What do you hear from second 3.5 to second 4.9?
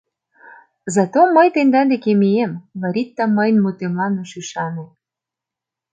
мутемлан ыш ӱшане.